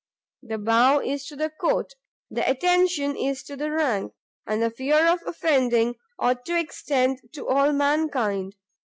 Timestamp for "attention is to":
2.49-3.55